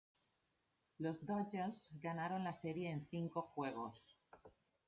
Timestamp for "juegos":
3.53-4.17